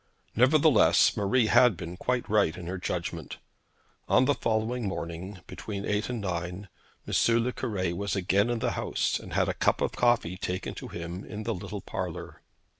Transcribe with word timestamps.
Nevertheless 0.35 1.15
Marie 1.15 1.45
had 1.45 1.77
been 1.77 1.95
quite 1.95 2.27
right 2.27 2.57
in 2.57 2.65
her 2.65 2.79
judgment. 2.79 3.37
On 4.09 4.25
the 4.25 4.33
following 4.33 4.87
morning, 4.87 5.41
between 5.45 5.85
eight 5.85 6.09
and 6.09 6.19
nine, 6.19 6.69
M. 7.07 7.43
le 7.43 7.51
Cure 7.53 7.95
was 7.95 8.15
again 8.15 8.49
in 8.49 8.57
the 8.57 8.71
house, 8.71 9.19
and 9.19 9.33
had 9.33 9.47
a 9.47 9.53
cup 9.53 9.79
of 9.79 9.91
coffee 9.91 10.37
taken 10.37 10.73
to 10.73 10.87
him 10.87 11.23
in 11.23 11.43
the 11.43 11.53
little 11.53 11.81
parlour. 11.81 12.41